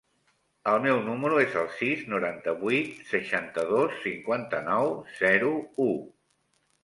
El 0.69 0.79
meu 0.83 0.99
número 1.07 1.35
es 1.41 1.57
el 1.63 1.67
sis, 1.81 1.99
noranta-vuit, 2.13 2.95
seixanta-dos, 3.11 3.99
cinquanta-nou, 4.07 4.89
zero, 5.19 5.51
u. 5.85 5.91